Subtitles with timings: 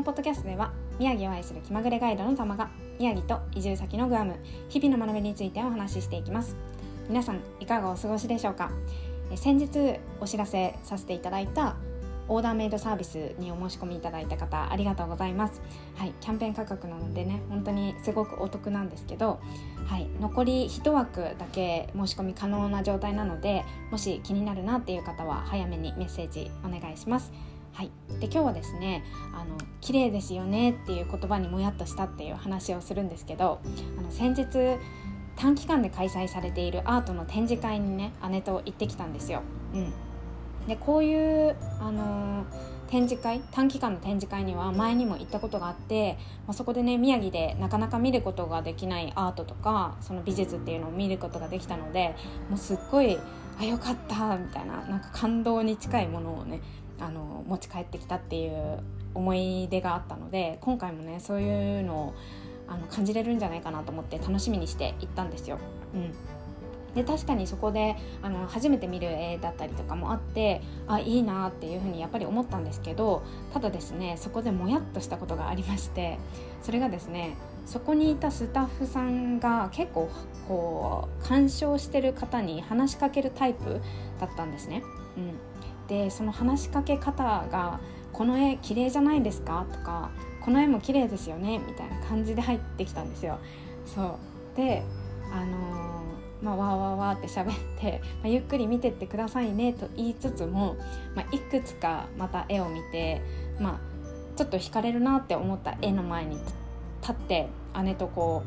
[0.00, 4.36] のポッドキャストでは宮城を愛する気まぐれガイドの玉が宮城と移住先のグアム
[4.70, 6.56] 日々の学びについてお話ししていきます。
[7.06, 8.70] 皆さんいかがお過ごしでしょうか？
[9.34, 11.76] 先日お知らせさせていただいた
[12.28, 15.60] オーダーメイドサービスにお申し込みいただいた方ありがとうございます。
[15.96, 19.38] はいキャンペーン価格なのでね本当にすごくお得なんですけど
[19.86, 27.32] はい残り1枠だけ申し込み可能な状態なのでもし気になるなっていう方は早めにメッセージお願いします。
[27.80, 29.02] はい、で今日はですね
[29.32, 33.58] 「あの綺麗ですよね」っていう言葉にもやっとしたっていう話をするんですけど
[33.98, 34.78] あの先日
[35.34, 39.40] 短期間で開催されているアートの展示会にね姉と行ってきたんですよ。
[39.72, 39.92] うん、
[40.68, 41.14] でこうい
[41.48, 42.46] う、あのー、
[42.90, 52.14] 展示会短期間の展示会には前にも行ったことがあって、まあ、そこでね宮城でなかなか見ることができないアートとかその美術っていうのを見ることができたので
[52.50, 53.18] もうすっごい
[53.58, 56.60] あよかったみたいななんか感動に近いものをね
[57.00, 58.78] あの持ち帰ってきたっていう
[59.14, 62.14] 思い出があったので今回もねそういうのを
[62.68, 65.58] あの感じれるんじゃないかなと思って楽しみにして行ったんですよ。
[65.94, 66.14] うん
[66.94, 76.18] で確かにそこであの初めて見る絵だったりとかもあってあいいなっていうふうにやっぱり思ったんですけどただですねそこでもやっとしたことがありまして
[76.62, 80.10] それがですねそこにいたスタッフさんが結構
[80.48, 83.80] こう鑑賞してる方に話しかけるタイプ
[84.20, 84.82] だったんですね。
[85.16, 85.34] うん、
[85.90, 87.80] でその話しかけ方が
[88.14, 90.10] 「この絵綺麗じゃないですか?」とか
[90.40, 93.38] 「この絵も綺麗ですよね」みたいな感じで入ってきたんですよ。
[93.84, 94.18] そ
[94.54, 94.84] うで
[95.32, 100.76] あのー、まあ、わーわーわーって喋って、まあ、ゆっくり見てってくださいねと言いつつも、
[101.14, 103.22] まあ、いくつかまた絵を見て、
[103.60, 103.78] まあ、
[104.36, 106.36] ちょっと惹かれるなって思った絵の前に
[107.00, 107.48] 立って
[107.82, 108.42] 姉とこ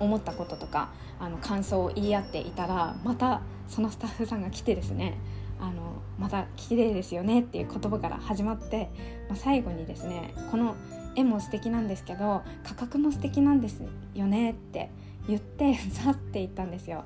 [0.00, 5.18] う思ったこととかあの感想を言い合っていたらまたそのスタッフさんが来てですね
[5.60, 8.90] あのまた綺麗ですよねっていう言葉から始まって、
[9.28, 10.76] まあ、最後にですねこの
[11.16, 13.82] 絵も素敵なんですけど価格も素敵なんです
[14.14, 14.90] よねって
[15.28, 17.04] 言って 去っていったんですよ。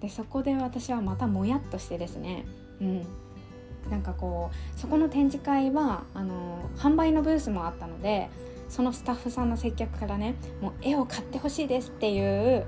[0.00, 2.44] でそこで私はまたもやっとしてですね
[2.80, 3.06] うん。
[3.90, 8.28] なんかこうそこの展示会はあの販売のブースもあったので
[8.68, 12.66] そのスタッフさんの接客からねもう絵を買ってほしいですっていう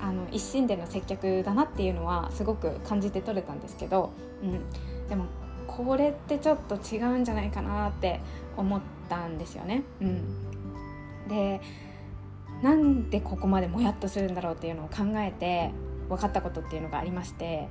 [0.00, 5.26] あの一心での接客だなっていうのはすごく感じて取れたんですけど、うん、でも
[5.66, 8.20] これってちょっと違うんじゃないかなって
[8.56, 9.82] 思ったんですよね。
[10.00, 11.60] うん、で
[12.62, 15.70] なんでここまでもやっとするんだろうっていうのを考えて
[16.08, 17.68] 分かったことっていうのがありまして、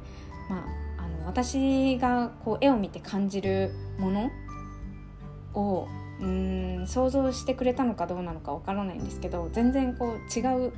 [0.49, 0.65] ま
[0.97, 4.31] あ、あの私がこう絵を見て感じるもの
[5.53, 5.87] を
[6.21, 10.73] うん想像してくれたのかどうなのかわからないんですけど全然こう違う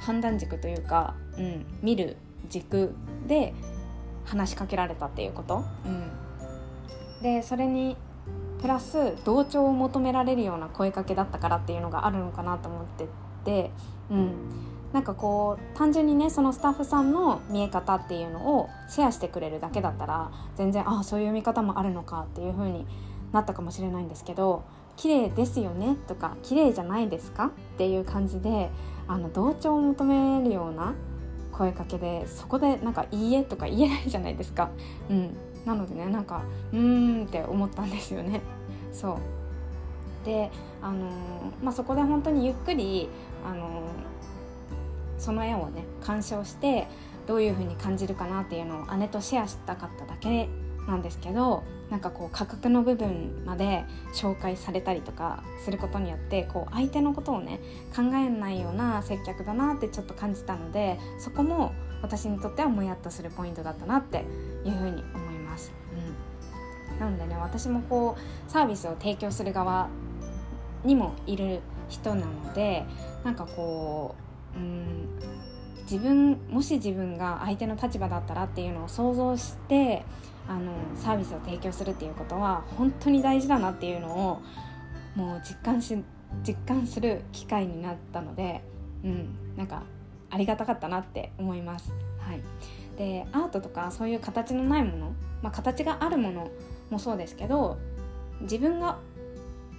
[0.00, 2.16] 判断軸というか、うん、見る
[2.48, 2.94] 軸
[3.26, 3.54] で
[4.24, 7.96] 話しかけられたっていうこと、うん、でそれに
[8.60, 13.06] プラス同調を求められるような声かけだったからっていうのがあるのかなと思って
[13.44, 13.70] て、
[14.10, 14.32] うん、
[14.92, 22.86] なんかこう単純にねそのスタッフさんの見え方っていうのをシェアしてくれるだけだったら全然ああそういう見方もあるのかっていう風に
[23.32, 24.64] なったかもしれないんですけど
[25.00, 27.46] 綺麗ですよねとか綺麗じゃないですか？
[27.46, 28.68] っていう感じで
[29.08, 30.92] あの同調を求めるような
[31.52, 34.68] 声かけでそこでなんか「いいえ」とか言えないじゃないですか。
[35.08, 35.34] うん、
[35.64, 38.42] なのでねなんかうーんって思ったんですよね。
[38.92, 39.16] そう
[40.26, 40.50] で
[40.82, 41.10] あのー、
[41.62, 43.08] まあ、そこで本当にゆっくり、
[43.50, 43.70] あのー、
[45.16, 46.88] その絵をね鑑賞して
[47.26, 50.50] どういう風に感じるかなっていうのを姉とシェアしたかっただけ
[50.86, 57.60] なんですけどなんかこう価格の部分まで紹介されたりとかすることによってこう相手のことをね
[57.94, 64.24] 考えないような接客だなってちょっと感じたのでそこも私にとってはもやっとするポイントだったなって
[64.64, 65.72] いうふうに思います。
[66.92, 69.88] うん、なのでね私もこうサービスを提供する側
[70.84, 72.84] にもいる人なので
[73.24, 74.14] なんかこ
[74.54, 75.08] ううん
[75.90, 80.04] 自分もし自分が相手の立場だったらっていうのを想像して
[80.46, 84.42] あのサービスを提供するっていうことは本当に大事だなっていうのを
[85.16, 85.98] もう実感し
[86.46, 88.62] 実感する機会になったので、
[89.04, 89.82] うん、なんか
[90.30, 91.92] ありがたかったなって思います。
[92.20, 92.42] はい、
[92.96, 95.12] でアートとかそういう形のないもの、
[95.42, 96.50] まあ、形があるもの
[96.90, 97.78] もそうですけど
[98.42, 98.98] 自分が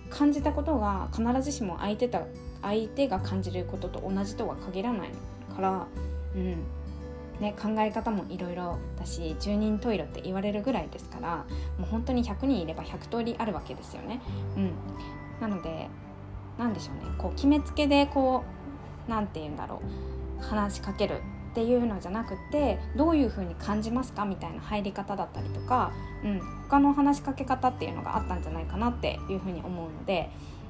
[0.10, 2.24] 感じたことが必ずしも相手た
[2.62, 5.10] 相手が感じることと同じとは限らない
[5.56, 5.88] から、
[6.36, 6.64] うん。
[7.40, 11.38] ね、考え方もいろいろだし十人十色って言われるぐらいですから
[11.80, 14.22] もう本当に100人いれば100通りあるわけですよね。
[14.56, 14.72] うん、
[15.42, 15.90] なので
[16.60, 17.12] 何でしょうね。
[17.18, 18.44] こう決めつけでこ
[19.08, 19.82] う何て言うんだろ
[20.40, 25.92] う話しかけるっていうのじゃなくてどういう風に感じますかみたいな入り方だったりとか、
[26.24, 26.40] うん、
[26.70, 30.30] 他の話しかけ方っていうのがあったんじゃないかなっていう風に思うので、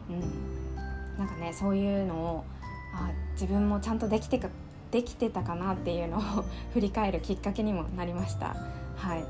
[0.10, 2.46] うん、なんかねそういうのを
[2.94, 4.40] あ自分もちゃんとできて
[4.92, 6.22] できてたかなっていうのを
[6.74, 8.56] 振り返るきっかけにもなりました。
[8.96, 9.24] はい。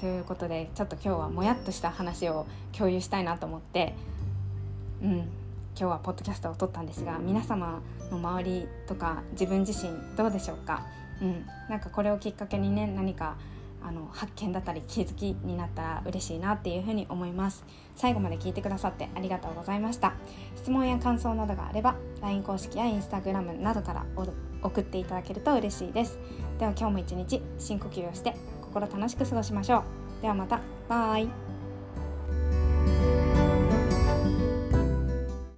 [0.00, 2.46] ということでちょっと今日はもやっとした話を
[2.76, 3.94] 共有したいなと思って、
[5.00, 5.26] うん、今
[5.76, 10.84] 日はポッドキャストを撮ったんですが皆様の周りとか自分自身どうでしょうか、
[11.20, 13.36] うん、なんかこれをきっかけにね何か
[13.84, 17.64] あの発見だったり気づきになったら嬉しいなっていうふうに思います。
[17.96, 20.14] 最後まで聞いてくださってありがとうございました。
[20.56, 24.04] 質問や感想などがあれば LINE 公式や Instagram などから
[24.62, 26.18] 送っていただけると嬉しいです。
[26.58, 30.22] では今日も一日深呼吸をして心楽しく過ごしましょう。
[30.22, 30.60] ではまた。
[30.88, 31.51] バイ。